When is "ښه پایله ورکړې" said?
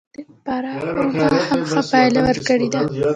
1.71-2.67